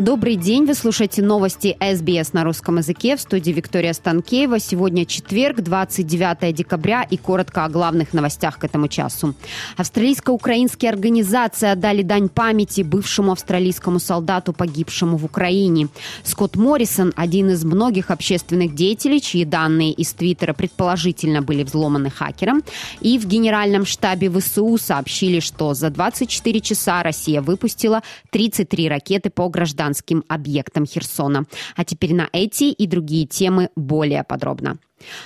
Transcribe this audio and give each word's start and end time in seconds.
Добрый 0.00 0.36
день, 0.36 0.64
вы 0.64 0.72
слушаете 0.72 1.20
новости 1.20 1.76
СБС 1.78 2.32
на 2.32 2.42
русском 2.42 2.78
языке 2.78 3.16
в 3.16 3.20
студии 3.20 3.50
Виктория 3.50 3.92
Станкеева. 3.92 4.58
Сегодня 4.58 5.04
четверг, 5.04 5.60
29 5.60 6.54
декабря 6.54 7.02
и 7.02 7.18
коротко 7.18 7.66
о 7.66 7.68
главных 7.68 8.14
новостях 8.14 8.58
к 8.58 8.64
этому 8.64 8.88
часу. 8.88 9.34
Австралийско-украинские 9.76 10.90
организации 10.90 11.68
отдали 11.68 12.00
дань 12.00 12.30
памяти 12.30 12.80
бывшему 12.80 13.32
австралийскому 13.32 13.98
солдату, 13.98 14.54
погибшему 14.54 15.18
в 15.18 15.26
Украине. 15.26 15.88
Скотт 16.24 16.56
Моррисон– 16.56 17.12
один 17.16 17.50
из 17.50 17.62
многих 17.66 18.10
общественных 18.10 18.74
деятелей, 18.74 19.20
чьи 19.20 19.44
данные 19.44 19.92
из 19.92 20.14
Твиттера 20.14 20.54
предположительно 20.54 21.42
были 21.42 21.62
взломаны 21.62 22.08
хакером. 22.08 22.62
И 23.02 23.18
в 23.18 23.26
Генеральном 23.26 23.84
штабе 23.84 24.30
ВСУ 24.30 24.78
сообщили, 24.78 25.40
что 25.40 25.74
за 25.74 25.90
24 25.90 26.60
часа 26.62 27.02
Россия 27.02 27.42
выпустила 27.42 28.02
33 28.30 28.88
ракеты 28.88 29.28
по 29.28 29.50
гражданским 29.50 29.89
гражданским 29.90 30.24
объектам 30.28 30.86
Херсона. 30.86 31.44
А 31.76 31.84
теперь 31.84 32.14
на 32.14 32.28
эти 32.32 32.64
и 32.64 32.86
другие 32.86 33.26
темы 33.26 33.70
более 33.76 34.24
подробно. 34.24 34.78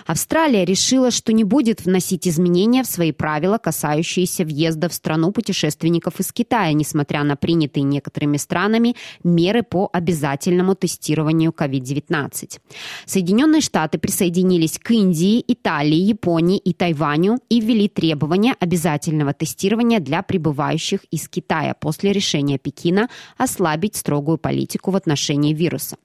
Австралия 0.07 0.65
решила, 0.65 1.11
что 1.11 1.33
не 1.33 1.45
будет 1.45 1.85
вносить 1.85 2.29
изменения 2.29 2.83
в 2.83 2.87
свои 2.87 3.13
правила, 3.13 3.59
касающиеся 3.59 4.45
въезда 4.45 4.89
в 4.89 4.95
страну 4.95 5.33
путешественников 5.33 6.21
из 6.21 6.33
Китая, 6.33 6.73
несмотря 6.73 7.25
на 7.25 7.37
принятые 7.37 7.83
некоторыми 7.83 8.37
странами 8.37 8.97
меры 9.23 9.63
по 9.63 9.89
обязательному 9.93 10.75
тестированию 10.75 11.51
COVID-19. 11.51 12.61
Соединенные 13.07 13.61
Штаты 13.61 13.99
присоединились 13.99 14.79
к 14.79 14.91
Индии, 14.91 15.45
Италии, 15.47 15.97
Японии 15.97 16.59
и 16.59 16.73
Тайваню 16.73 17.39
и 17.49 17.61
ввели 17.61 17.89
требования 17.89 18.55
обязательного 18.59 19.33
тестирования 19.33 20.01
для 20.01 20.23
прибывающих 20.23 21.01
из 21.11 21.29
Китая 21.29 21.75
после 21.75 22.13
решения 22.13 22.59
Пекина 22.59 23.09
ослабить 23.37 23.97
строгую 23.97 24.39
политику 24.39 24.91
в 24.91 24.97
отношении 24.97 25.55
вируса. 25.55 25.97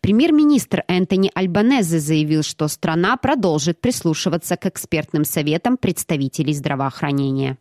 Премьер-министр 0.00 0.84
Энтони 0.88 1.30
Альбанезе 1.34 1.98
заявил, 1.98 2.42
что 2.42 2.68
страна 2.68 3.15
продолжит 3.16 3.80
прислушиваться 3.80 4.56
к 4.56 4.66
экспертным 4.66 5.24
советам 5.24 5.76
представителей 5.76 6.54
здравоохранения. 6.54 7.58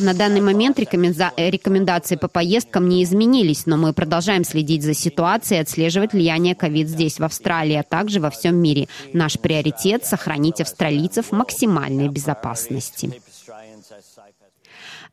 На 0.00 0.14
данный 0.14 0.40
момент 0.40 0.78
рекомендации 0.78 2.16
по 2.16 2.28
поездкам 2.28 2.88
не 2.88 3.04
изменились, 3.04 3.66
но 3.66 3.76
мы 3.76 3.92
продолжаем 3.92 4.44
следить 4.44 4.82
за 4.82 4.94
ситуацией 4.94 5.58
и 5.58 5.62
отслеживать 5.62 6.14
влияние 6.14 6.54
ковид 6.54 6.88
здесь, 6.88 7.20
в 7.20 7.24
Австралии, 7.24 7.76
а 7.76 7.82
также 7.82 8.20
во 8.20 8.30
всем 8.30 8.56
мире. 8.56 8.88
Наш 9.12 9.38
приоритет– 9.38 10.04
сохранить 10.06 10.62
австралийцев 10.62 11.26
в 11.26 11.32
максимальной 11.32 12.08
безопасности. 12.08 13.20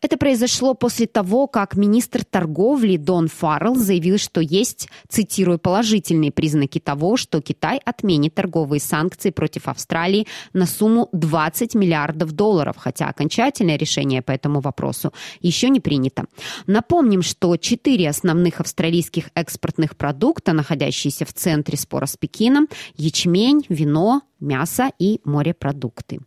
Это 0.02 0.17
произошло 0.17 0.73
после 0.73 1.06
того, 1.06 1.48
как 1.48 1.76
министр 1.76 2.23
торговли 2.26 2.98
Дон 2.98 3.28
Фаррелл 3.28 3.76
заявил, 3.76 4.17
что 4.17 4.42
есть, 4.42 4.90
цитирую, 5.08 5.59
положительные 5.59 6.31
признаки 6.31 6.80
того, 6.80 7.17
что 7.17 7.40
Китай 7.42 7.80
отменит 7.86 8.34
торговые 8.34 8.80
санкции 8.80 9.30
против 9.30 9.67
Австралии 9.67 10.28
на 10.54 10.66
сумму 10.66 11.09
20 11.12 11.76
миллиардов 11.76 12.32
долларов, 12.32 12.78
хотя 12.78 13.09
окончательное 13.09 13.78
решение 13.78 14.22
по 14.22 14.32
этому 14.32 14.59
вопросу 14.59 15.14
еще 15.39 15.70
не 15.70 15.80
принято. 15.80 16.26
Напомним, 16.66 17.22
что 17.22 17.56
четыре 17.58 18.09
основных 18.09 18.59
австралийских 18.59 19.30
экспортных 19.36 19.95
продукта, 19.95 20.54
находящиеся 20.54 21.26
в 21.26 21.34
центре 21.34 21.78
спора 21.78 22.08
с 22.08 22.17
Пекином, 22.17 22.67
ячмень, 22.98 23.66
вино, 23.70 24.22
мясо 24.42 24.92
и 25.00 25.22
морепродукты. 25.23 26.20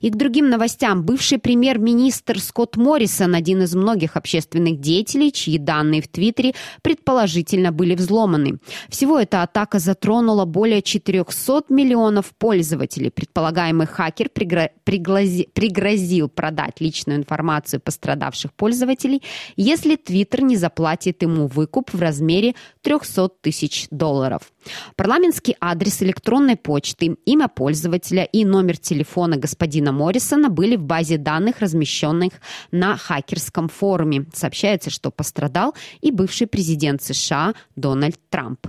И 0.00 0.10
к 0.10 0.16
другим 0.16 0.50
новостям. 0.50 1.04
Бывший 1.04 1.38
премьер-министр 1.38 2.40
Скотт 2.40 2.71
Моррисон, 2.76 3.34
один 3.34 3.62
из 3.62 3.74
многих 3.74 4.16
общественных 4.16 4.80
деятелей, 4.80 5.32
чьи 5.32 5.58
данные 5.58 6.02
в 6.02 6.08
Твиттере 6.08 6.54
предположительно 6.82 7.72
были 7.72 7.94
взломаны. 7.94 8.58
Всего 8.88 9.18
эта 9.18 9.42
атака 9.42 9.78
затронула 9.78 10.44
более 10.44 10.82
400 10.82 11.64
миллионов 11.68 12.32
пользователей. 12.38 13.10
Предполагаемый 13.10 13.86
хакер 13.86 14.28
пригрози, 14.28 15.48
пригрозил 15.52 16.28
продать 16.28 16.80
личную 16.80 17.18
информацию 17.18 17.80
пострадавших 17.80 18.52
пользователей, 18.52 19.22
если 19.56 19.96
Твиттер 19.96 20.42
не 20.42 20.56
заплатит 20.56 21.22
ему 21.22 21.46
выкуп 21.46 21.92
в 21.92 22.00
размере 22.00 22.54
300 22.82 23.30
тысяч 23.40 23.86
долларов. 23.90 24.51
Парламентский 24.96 25.56
адрес 25.60 26.02
электронной 26.02 26.56
почты, 26.56 27.16
имя 27.24 27.48
пользователя 27.48 28.24
и 28.24 28.44
номер 28.44 28.76
телефона 28.76 29.36
господина 29.36 29.92
Моррисона 29.92 30.48
были 30.48 30.76
в 30.76 30.82
базе 30.82 31.18
данных, 31.18 31.60
размещенных 31.60 32.32
на 32.70 32.96
хакерском 32.96 33.68
форуме. 33.68 34.26
Сообщается, 34.34 34.90
что 34.90 35.10
пострадал 35.10 35.74
и 36.00 36.10
бывший 36.10 36.46
президент 36.46 37.02
США 37.02 37.54
Дональд 37.76 38.18
Трамп. 38.30 38.66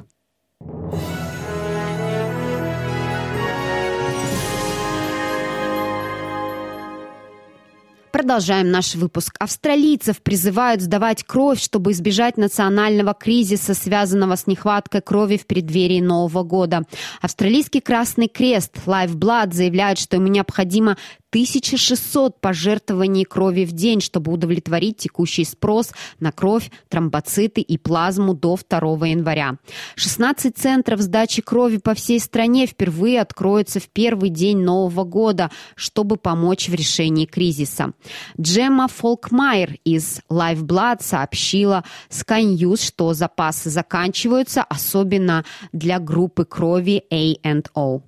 Продолжаем 8.14 8.70
наш 8.70 8.94
выпуск. 8.94 9.36
Австралийцев 9.40 10.22
призывают 10.22 10.82
сдавать 10.84 11.24
кровь, 11.24 11.60
чтобы 11.60 11.94
избежать 11.94 12.38
национального 12.38 13.16
кризиса, 13.16 13.74
связанного 13.74 14.36
с 14.36 14.46
нехваткой 14.46 15.02
крови 15.02 15.38
в 15.38 15.48
преддверии 15.48 16.00
Нового 16.00 16.44
года. 16.44 16.84
Австралийский 17.22 17.82
Красный 17.82 18.28
Крест 18.28 18.78
Lifeblood 18.86 19.54
заявляет, 19.54 19.98
что 19.98 20.18
ему 20.18 20.28
необходимо 20.28 20.96
1600 21.34 22.40
пожертвований 22.40 23.26
крови 23.26 23.66
в 23.66 23.72
день, 23.72 24.02
чтобы 24.02 24.32
удовлетворить 24.32 24.98
текущий 24.98 25.46
спрос 25.46 25.92
на 26.20 26.32
кровь, 26.32 26.70
тромбоциты 26.90 27.60
и 27.60 27.80
плазму 27.80 28.36
до 28.36 28.56
2 28.70 29.08
января. 29.08 29.58
16 29.96 30.56
центров 30.56 31.02
сдачи 31.02 31.42
крови 31.42 31.78
по 31.78 31.96
всей 31.96 32.20
стране 32.20 32.68
впервые 32.68 33.20
откроются 33.20 33.80
в 33.80 33.90
первый 33.90 34.30
день 34.30 34.60
Нового 34.60 35.06
года, 35.06 35.50
чтобы 35.74 36.18
помочь 36.18 36.70
в 36.70 36.76
решении 36.76 37.26
кризиса. 37.26 37.94
Джемма 38.40 38.88
Фолкмайер 38.88 39.78
из 39.84 40.22
Lifeblood 40.30 41.02
сообщила 41.02 41.84
Sky 42.12 42.44
News, 42.44 42.86
что 42.86 43.14
запасы 43.16 43.72
заканчиваются, 43.72 44.62
особенно 44.62 45.46
для 45.72 45.98
группы 45.98 46.46
крови 46.46 47.04
A&O. 47.10 48.04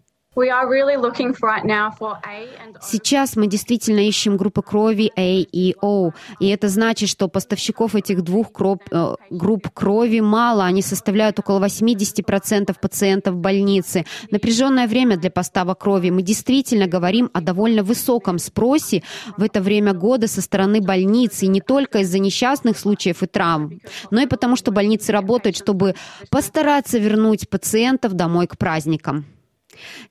Сейчас 2.81 3.35
мы 3.35 3.47
действительно 3.47 3.99
ищем 3.99 4.35
группы 4.35 4.61
крови 4.61 5.11
A 5.15 5.21
и 5.21 5.75
O, 5.81 6.11
и 6.39 6.47
это 6.49 6.67
значит, 6.67 7.09
что 7.09 7.27
поставщиков 7.27 7.95
этих 7.95 8.21
двух 8.21 8.51
кроп, 8.51 8.83
э, 8.91 9.15
групп 9.29 9.69
крови 9.73 10.19
мало, 10.19 10.65
они 10.65 10.81
составляют 10.81 11.39
около 11.39 11.59
80% 11.59 12.79
пациентов 12.79 13.35
в 13.35 13.37
больнице. 13.37 14.05
Напряженное 14.29 14.87
время 14.87 15.17
для 15.17 15.31
поставок 15.31 15.79
крови. 15.79 16.09
Мы 16.09 16.21
действительно 16.21 16.87
говорим 16.87 17.29
о 17.33 17.41
довольно 17.41 17.83
высоком 17.83 18.39
спросе 18.39 19.03
в 19.37 19.43
это 19.43 19.61
время 19.61 19.93
года 19.93 20.27
со 20.27 20.41
стороны 20.41 20.81
больницы, 20.81 21.45
и 21.45 21.49
не 21.49 21.61
только 21.61 21.99
из-за 21.99 22.19
несчастных 22.19 22.77
случаев 22.77 23.23
и 23.23 23.27
травм, 23.27 23.79
но 24.11 24.21
и 24.21 24.25
потому, 24.25 24.55
что 24.55 24.71
больницы 24.71 25.11
работают, 25.11 25.55
чтобы 25.55 25.95
постараться 26.29 26.97
вернуть 26.97 27.49
пациентов 27.49 28.13
домой 28.13 28.47
к 28.47 28.57
праздникам. 28.57 29.25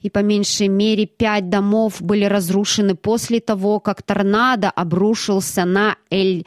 И 0.01 0.11
по 0.11 0.21
меньшей 0.21 0.69
мере 0.69 1.07
пять 1.07 1.49
домов 1.49 2.01
были 2.01 2.25
разрушены 2.25 2.95
после 2.95 3.41
того, 3.41 3.81
как 3.81 4.03
торнадо 4.03 4.71
обрушился 4.71 5.65
на 5.65 5.97
Эль 6.11 6.45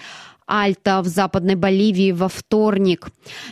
Альта 0.48 1.02
в 1.02 1.08
Западной 1.08 1.56
Боливии 1.56 2.14
во 2.14 2.30
вторник. 2.30 3.10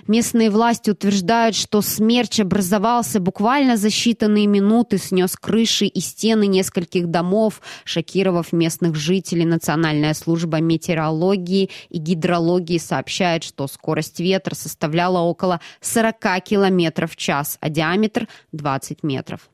Местные 0.08 0.50
власти 0.50 0.92
утверждают, 0.92 1.56
что 1.56 1.82
смерч 1.82 2.40
образовался 2.40 3.20
буквально 3.20 3.76
за 3.76 3.90
считанные 3.90 4.48
минуты, 4.48 4.98
снес 4.98 5.36
крыши 5.36 5.86
и 5.86 6.00
стены 6.00 6.48
нескольких 6.48 7.08
домов, 7.08 7.62
шокировав 7.84 8.54
местных 8.54 8.96
жителей. 8.96 9.46
Национальная 9.46 10.14
служба 10.14 10.62
метеорологии 10.62 11.70
и 11.90 11.98
гидрологии 11.98 12.78
сообщает, 12.78 13.44
что 13.44 13.68
скорость 13.68 14.22
ветра 14.22 14.56
составляла 14.56 15.20
около 15.20 15.60
40 15.82 16.16
км 16.46 17.08
в 17.08 17.18
час, 17.18 17.58
а 17.60 17.70
диаметр 17.70 18.30
20 18.54 19.04
метров. 19.04 19.50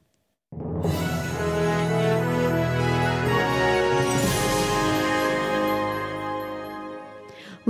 you 0.54 1.21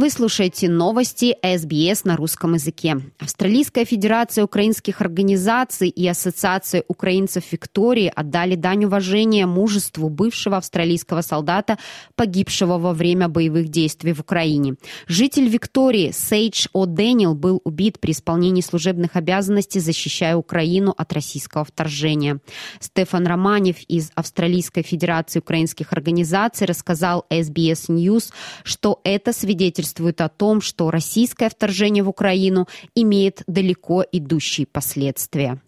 Вы 0.02 0.10
слушаете 0.10 0.68
новости 0.68 1.36
СБС 1.44 2.06
на 2.06 2.18
русском 2.18 2.56
языке. 2.56 3.00
Австралийская 3.20 3.86
федерация 3.86 4.44
украинских 4.44 5.00
организаций 5.00 5.90
и 5.90 6.08
Ассоциация 6.08 6.84
украинцев 6.88 7.44
Виктории 7.52 8.12
отдали 8.16 8.56
дань 8.56 8.86
уважения 8.86 9.46
мужеству 9.46 10.10
бывшего 10.10 10.58
австралийского 10.58 11.22
солдата, 11.22 11.78
погибшего 12.16 12.80
во 12.80 12.94
время 12.94 13.28
боевых 13.28 13.70
действий 13.70 14.14
в 14.14 14.22
Украине. 14.22 14.74
Житель 15.06 15.48
Виктории 15.48 16.10
Сейдж 16.12 16.66
О'Деннил 16.74 17.36
был 17.36 17.62
убит 17.64 18.00
при 18.00 18.14
исполнении 18.14 18.62
служебных 18.62 19.16
обязанностей, 19.16 19.80
защищая 19.80 20.36
Украину 20.36 20.96
от 20.98 21.14
российского 21.14 21.64
вторжения. 21.64 22.40
Стефан 22.80 23.28
Романев 23.28 23.76
из 23.88 24.10
Австралийской 24.16 24.82
федерации 24.82 25.38
украинских 25.38 25.94
организаций 25.94 26.66
рассказал 26.66 27.28
SBS 27.30 27.88
News, 27.90 28.32
что 28.64 29.00
это 29.04 29.32
свидетельство 29.32 29.91
свидетельствует 29.92 30.22
о 30.22 30.30
том, 30.30 30.62
что 30.62 30.92
российское 30.92 31.50
вторжение 31.50 32.04
в 32.04 32.10
Украину 32.10 32.68
имеет 32.96 33.44
далеко 33.48 34.04
идущие 34.12 34.68
последствия. 34.68 35.60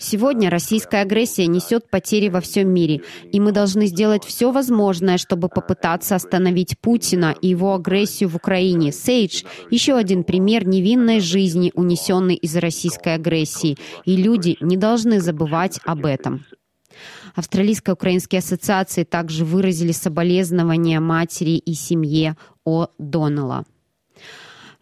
Сегодня 0.00 0.50
российская 0.50 1.02
агрессия 1.02 1.46
несет 1.46 1.88
потери 1.88 2.28
во 2.28 2.40
всем 2.40 2.68
мире, 2.68 3.02
и 3.32 3.38
мы 3.38 3.52
должны 3.52 3.86
сделать 3.86 4.24
все 4.24 4.50
возможное, 4.50 5.18
чтобы 5.18 5.48
попытаться 5.48 6.16
остановить 6.16 6.76
Путина 6.80 7.32
и 7.40 7.48
его 7.48 7.74
агрессию 7.74 8.28
в 8.28 8.36
Украине. 8.36 8.90
Сейдж— 8.90 9.44
еще 9.70 9.94
один 9.94 10.24
пример 10.24 10.66
невинной 10.66 11.20
жизни, 11.20 11.70
унесенной 11.74 12.34
из 12.34 12.56
российской 12.56 13.14
агрессии, 13.14 13.76
и 14.04 14.16
люди 14.16 14.56
не 14.60 14.76
должны 14.76 15.20
забывать 15.20 15.78
об 15.84 16.06
этом. 16.06 16.44
Австралийско-украинские 17.34 18.40
ассоциации 18.40 19.04
также 19.04 19.44
выразили 19.44 19.92
соболезнования 19.92 21.00
матери 21.00 21.52
и 21.52 21.74
семье 21.74 22.36
О. 22.64 22.88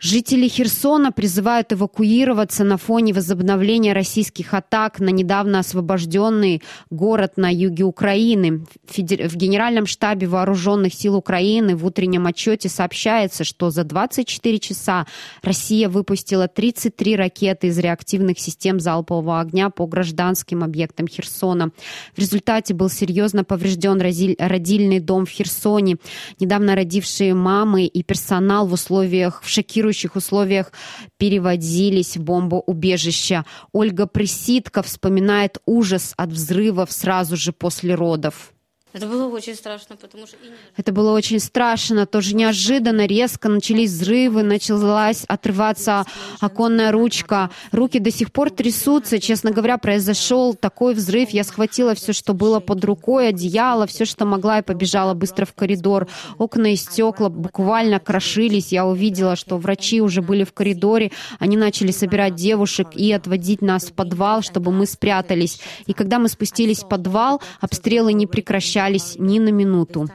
Жители 0.03 0.49
Херсона 0.49 1.13
призывают 1.13 1.75
эвакуироваться 1.75 2.65
на 2.65 2.79
фоне 2.79 3.13
возобновления 3.13 3.93
российских 3.93 4.55
атак 4.55 4.99
на 4.99 5.11
недавно 5.11 5.59
освобожденный 5.59 6.63
город 6.89 7.35
на 7.37 7.53
юге 7.53 7.85
Украины. 7.85 8.65
В 8.89 9.37
Генеральном 9.37 9.85
штабе 9.85 10.27
Вооруженных 10.27 10.95
сил 10.95 11.17
Украины 11.17 11.77
в 11.77 11.85
утреннем 11.85 12.27
отчете 12.27 12.71
сообщается, 12.71 13.45
что 13.45 13.69
за 13.69 13.85
24 13.85 14.59
часа 14.59 15.07
Россия 15.43 15.91
выпустила 15.91 16.49
33 16.49 17.17
ракеты 17.17 17.67
из 17.67 17.77
реактивных 17.79 18.41
систем 18.41 18.81
залпового 18.81 19.39
огня 19.39 19.69
по 19.69 19.87
гражданским 19.87 20.65
объектам 20.65 21.09
Херсона. 21.09 21.73
В 22.17 22.19
результате 22.19 22.73
был 22.73 22.89
серьезно 22.89 23.45
поврежден 23.45 24.01
родильный 24.01 24.99
дом 24.99 25.27
в 25.27 25.31
Херсоне. 25.31 25.99
Недавно 26.39 26.75
родившие 26.75 27.35
мамы 27.35 27.85
и 27.85 28.03
персонал 28.03 28.67
в 28.67 28.73
условиях 28.73 29.43
в 29.43 29.49
шокирующих 29.51 29.90
шокирующих 29.91 30.17
условиях 30.17 30.73
переводились 31.19 32.17
в 32.17 32.23
бомбоубежище. 32.23 33.45
Ольга 33.73 34.07
Приситка 34.07 34.83
вспоминает 34.83 35.59
ужас 35.67 36.15
от 36.17 36.31
взрывов 36.31 36.93
сразу 36.93 37.37
же 37.37 37.53
после 37.53 37.95
родов. 37.95 38.53
Это 38.93 39.07
было 39.07 39.29
очень 39.29 39.55
страшно, 39.55 39.97
потому 39.97 40.27
что... 40.27 40.37
Это 40.77 40.93
было 40.93 41.13
очень 41.13 41.39
страшно, 41.39 42.07
тоже 42.07 42.35
неожиданно, 42.35 43.07
резко 43.07 43.49
начались 43.49 43.91
взрывы, 43.91 44.43
началась 44.43 45.25
отрываться 45.29 46.05
оконная 46.41 46.91
ручка. 46.91 47.51
Руки 47.71 48.01
до 48.01 48.11
сих 48.11 48.33
пор 48.33 48.51
трясутся. 48.51 49.21
Честно 49.21 49.53
говоря, 49.53 49.79
произошел 49.79 50.55
такой 50.55 50.95
взрыв. 50.95 51.31
Я 51.31 51.45
схватила 51.45 51.95
все, 51.95 52.13
что 52.13 52.35
было 52.35 52.59
под 52.59 52.85
рукой, 52.85 53.29
одеяло, 53.29 53.87
все, 53.87 54.05
что 54.05 54.25
могла, 54.25 54.59
и 54.59 54.63
побежала 54.63 55.15
быстро 55.15 55.45
в 55.45 55.55
коридор. 55.55 56.09
Окна 56.39 56.73
и 56.73 56.77
стекла 56.77 57.29
буквально 57.29 58.01
крошились. 58.01 58.73
Я 58.73 58.87
увидела, 58.87 59.37
что 59.37 59.57
врачи 59.57 60.01
уже 60.01 60.21
были 60.21 60.43
в 60.43 60.53
коридоре. 60.53 61.13
Они 61.39 61.57
начали 61.57 61.93
собирать 61.93 62.35
девушек 62.35 62.89
и 62.95 63.13
отводить 63.13 63.63
нас 63.63 63.85
в 63.85 63.93
подвал, 63.93 64.43
чтобы 64.43 64.73
мы 64.73 64.87
спрятались. 64.87 65.61
И 65.87 65.93
когда 65.93 66.19
мы 66.19 66.29
спустились 66.29 66.81
в 66.81 66.89
подвал, 66.89 67.41
обстрелы 67.61 68.13
не 68.13 68.27
прекращались 68.27 68.80
прощались 68.81 69.17
ни 69.19 69.39
на 69.39 69.51
минуту. 69.51 70.09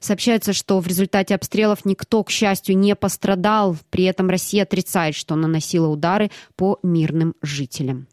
Сообщается, 0.00 0.52
что 0.52 0.80
в 0.80 0.86
результате 0.86 1.34
обстрелов 1.34 1.84
никто, 1.84 2.22
к 2.24 2.30
счастью, 2.30 2.76
не 2.78 2.94
пострадал. 2.94 3.76
При 3.90 4.04
этом 4.04 4.28
Россия 4.28 4.62
отрицает, 4.62 5.14
что 5.14 5.36
наносила 5.36 5.88
удары 5.88 6.30
по 6.56 6.78
мирным 6.82 7.34
жителям. 7.42 8.06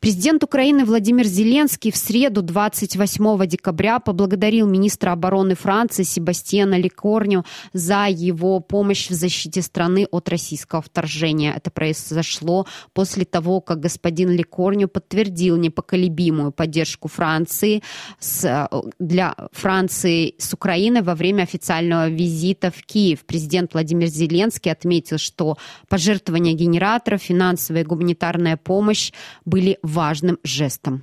Президент 0.00 0.44
Украины 0.44 0.84
Владимир 0.84 1.26
Зеленский 1.26 1.90
в 1.90 1.96
среду 1.96 2.40
28 2.42 3.46
декабря 3.46 3.98
поблагодарил 3.98 4.68
министра 4.68 5.10
обороны 5.10 5.56
Франции 5.56 6.04
Себастьяна 6.04 6.78
Ликорню 6.78 7.44
за 7.72 8.06
его 8.08 8.60
помощь 8.60 9.10
в 9.10 9.14
защите 9.14 9.60
страны 9.60 10.06
от 10.10 10.28
российского 10.28 10.82
вторжения. 10.82 11.52
Это 11.56 11.72
произошло 11.72 12.66
после 12.92 13.24
того, 13.24 13.60
как 13.60 13.80
господин 13.80 14.30
Ликорню 14.30 14.86
подтвердил 14.86 15.56
непоколебимую 15.56 16.52
поддержку 16.52 17.08
Франции 17.08 17.82
с, 18.20 18.68
для 19.00 19.34
Франции 19.50 20.34
с 20.38 20.54
Украиной 20.54 21.02
во 21.02 21.16
время 21.16 21.42
официального 21.42 22.08
визита 22.08 22.70
в 22.70 22.84
Киев. 22.84 23.24
Президент 23.26 23.74
Владимир 23.74 24.06
Зеленский 24.06 24.70
отметил, 24.70 25.18
что 25.18 25.56
пожертвования 25.88 26.52
генераторов, 26.52 27.22
финансовая 27.22 27.82
и 27.82 27.84
гуманитарная 27.84 28.56
помощь 28.56 29.12
были 29.44 29.78
важным 29.88 30.38
жестом. 30.44 31.02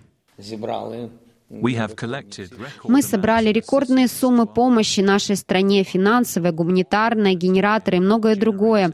Мы 2.84 3.02
собрали 3.04 3.50
рекордные 3.50 4.08
суммы 4.08 4.48
помощи 4.48 5.02
нашей 5.02 5.36
стране, 5.36 5.84
финансовая, 5.84 6.52
гуманитарная, 6.52 7.36
генераторы 7.36 7.98
и 7.98 8.00
многое 8.00 8.36
другое. 8.36 8.94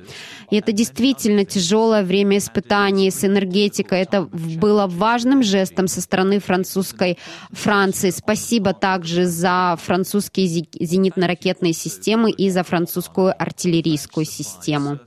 И 0.50 0.58
это 0.58 0.74
действительно 0.74 1.46
тяжелое 1.46 2.04
время 2.04 2.38
испытаний 2.38 3.10
с 3.10 3.24
энергетикой. 3.24 4.02
Это 4.02 4.24
было 4.24 4.86
важным 4.88 5.44
жестом 5.44 5.88
со 5.88 6.02
стороны 6.02 6.40
французской 6.40 7.18
Франции. 7.52 8.10
Спасибо 8.10 8.74
также 8.74 9.26
за 9.26 9.78
французские 9.82 10.48
зенитно-ракетные 10.48 11.74
системы 11.74 12.32
и 12.32 12.50
за 12.50 12.64
французскую 12.64 13.34
артиллерийскую 13.42 14.26
систему. 14.26 15.00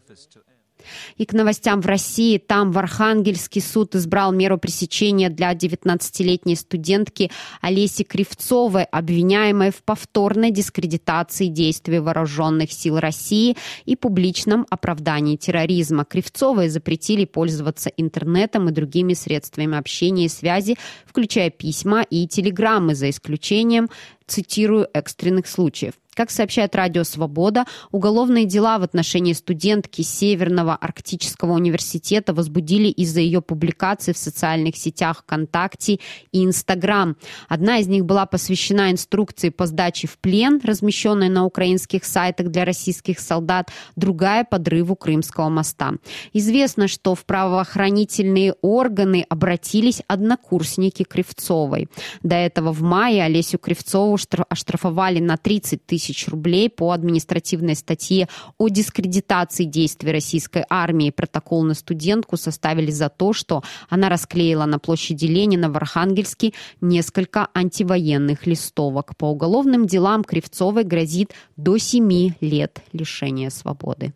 И 1.17 1.25
к 1.25 1.33
новостям 1.33 1.81
в 1.81 1.87
России. 1.87 2.39
Там 2.39 2.73
в 2.73 2.79
Архангельский 2.79 3.61
суд 3.61 3.95
избрал 3.95 4.33
меру 4.33 4.59
пресечения 4.59 5.31
для 5.31 5.53
19-летней 5.53 6.57
студентки 6.57 7.31
Олеси 7.61 8.05
Кривцовой, 8.05 8.85
обвиняемой 8.85 9.71
в 9.71 9.83
повторной 9.83 10.51
дискредитации 10.51 11.47
действий 11.47 11.99
вооруженных 11.99 12.73
сил 12.73 12.99
России 12.99 13.57
и 13.85 13.97
публичном 13.97 14.67
оправдании 14.71 15.37
терроризма. 15.37 16.05
Кривцовой 16.05 16.69
запретили 16.69 17.25
пользоваться 17.25 17.91
интернетом 17.97 18.69
и 18.69 18.73
другими 18.73 19.15
средствами 19.15 19.77
общения 19.77 20.27
и 20.27 20.29
связи, 20.29 20.77
включая 21.07 21.51
письма 21.51 22.03
и 22.03 22.27
телеграммы, 22.27 22.95
за 22.95 23.11
исключением, 23.11 23.89
цитирую, 24.27 24.89
экстренных 24.93 25.47
случаев. 25.47 25.95
Как 26.15 26.31
сообщает 26.31 26.77
Радио 26.77 27.03
Свобода, 27.03 27.65
уголовные 27.91 28.45
дела 28.45 28.79
в 28.79 28.85
отношении 28.85 29.33
студентки 29.33 30.03
Северного 30.03 30.77
Арктического 30.77 31.53
университета 31.53 32.33
возбудили 32.33 32.89
из-за 32.89 33.21
ее 33.21 33.43
публикаций 33.43 34.15
в 34.15 34.19
социальных 34.19 34.77
сетях 34.77 35.23
ВКонтакте 35.23 35.99
и 36.31 36.45
Инстаграм. 36.45 37.17
Одна 37.49 37.79
из 37.79 37.89
них 37.89 38.05
была 38.05 38.27
посвящена 38.27 38.93
инструкции 38.93 39.49
по 39.49 39.67
сдаче 39.67 40.07
в 40.07 40.19
плен, 40.19 40.61
размещенной 40.63 41.29
на 41.29 41.45
украинских 41.45 42.05
сайтах 42.05 42.49
для 42.49 42.65
российских 42.65 43.19
солдат, 43.19 43.71
другая– 43.97 44.45
подрыву 44.51 44.95
Крымского 44.95 45.49
моста. 45.49 45.95
Известно, 46.33 46.87
что 46.87 47.17
в 47.17 47.25
правоохранительные 47.25 48.55
органы 48.63 49.27
обратились 49.29 50.03
однокурсники 50.07 51.03
Кривцовой. 51.03 51.89
До 52.23 52.37
этого 52.37 52.73
в 52.73 52.83
мае 52.83 53.25
Олесю 53.25 53.59
Кривцову 53.59 54.17
оштрафовали 54.49 55.19
на 55.19 55.37
30 55.37 55.85
тысяч 55.85 56.04
тысяч 56.05 56.29
рублей 56.29 56.69
по 56.69 56.91
административной 56.91 57.75
статье 57.75 58.29
о 58.59 58.69
дискредитации 58.69 59.65
действий 59.65 60.13
российской 60.13 60.65
армии. 60.69 61.11
Протокол 61.11 61.65
на 61.65 61.75
студентку 61.75 62.37
составили 62.37 62.91
за 62.91 63.09
то, 63.09 63.33
что 63.33 63.63
она 63.89 64.09
расклеила 64.09 64.67
на 64.67 64.79
площади 64.79 65.25
Ленина 65.25 65.71
в 65.71 65.77
Архангельске 65.77 66.53
несколько 66.81 67.49
антивоенных 67.55 68.47
листовок. 68.47 69.17
По 69.17 69.27
уголовным 69.31 69.87
делам 69.87 70.25
Кривцовой 70.25 70.85
грозит 70.85 71.33
до 71.57 71.79
7 71.79 72.35
лет 72.41 72.83
лишения 72.93 73.51
свободы. 73.51 74.13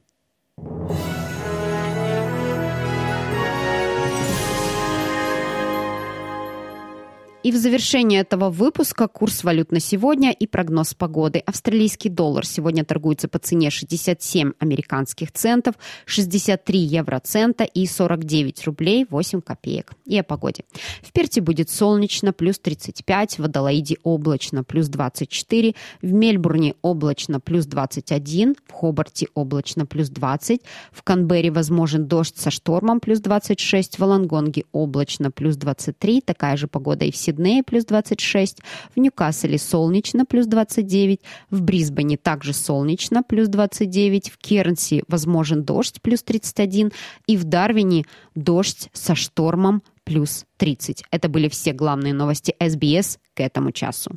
И 7.45 7.53
в 7.53 7.57
завершение 7.57 8.23
этого 8.23 8.51
выпуска 8.51 9.07
курс 9.07 9.45
валют 9.45 9.71
на 9.71 9.79
сегодня 9.79 10.33
и 10.33 10.49
прогноз 10.49 10.95
погоды. 10.95 11.39
Австралийский 11.39 12.09
доллар 12.09 12.45
сегодня 12.45 12.85
торгуется 12.85 13.29
по 13.29 13.39
цене 13.39 13.71
67 13.71 14.55
американских 14.59 15.31
центов, 15.31 15.77
63 16.07 16.81
евроцента 16.81 17.63
и 17.63 17.87
49 17.87 18.65
рублей 18.67 19.07
8 19.09 19.41
копеек. 19.41 19.93
И 20.05 20.19
о 20.19 20.25
погоде. 20.25 20.65
В 21.01 21.13
Перте 21.13 21.41
будет 21.41 21.71
солнечно, 21.71 22.33
плюс 22.33 22.59
35, 22.59 23.39
в 23.39 23.45
Адалаиде 23.45 23.99
облачно, 24.03 24.65
плюс 24.65 24.89
24, 24.89 25.77
в 26.03 26.13
Мельбурне 26.13 26.75
облачно, 26.83 27.39
плюс 27.39 27.67
21, 27.67 28.57
в 28.67 28.73
Хобарте 28.73 29.29
облачно, 29.35 29.87
плюс 29.87 30.09
20, 30.09 30.61
в 30.91 31.03
Канберре 31.05 31.53
возможен 31.53 32.09
дождь 32.09 32.37
со 32.37 32.51
штормом, 32.51 32.99
плюс 32.99 33.21
26, 33.21 34.01
в 34.01 34.03
Лонгонге 34.03 34.65
облачно, 34.73 35.31
плюс 35.31 35.57
23, 35.57 36.21
такая 36.21 36.57
же 36.57 36.67
погода 36.67 37.05
и 37.05 37.13
в 37.13 37.28
Сиднее 37.29 37.63
плюс 37.63 37.85
26, 37.85 38.61
в 38.97 38.99
Ньюкасселе 38.99 39.59
солнечно 39.59 40.25
плюс 40.25 40.47
29, 40.47 41.21
в 41.51 41.61
Брисбене 41.61 42.17
также 42.17 42.55
солнечно 42.55 43.23
плюс 43.23 43.49
29, 43.49 44.31
в 44.31 44.39
Кернси 44.39 45.05
возможен 45.09 45.63
дождь 45.63 46.01
плюс 46.01 46.23
31 46.23 46.91
и 47.27 47.37
в 47.37 47.45
Дарвине 47.45 48.07
дождь 48.35 48.89
со 48.95 49.15
штормом 49.15 49.83
плюс 50.05 50.47
30. 50.57 51.05
Это 51.11 51.29
были 51.29 51.51
все 51.51 51.75
главные 51.75 52.15
новости 52.15 52.55
СБС 52.67 53.19
к 53.35 53.41
этому 53.41 53.73
часу. 53.73 54.13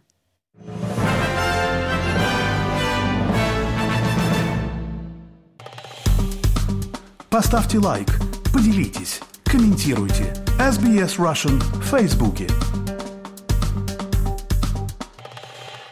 Поставьте 7.29 7.77
лайк, 7.77 8.07
поделитесь, 8.53 9.19
комментируйте. 9.43 10.33
SBS 10.57 11.17
Russian 11.17 11.59
в 11.59 11.83
Фейсбуке. 11.87 12.47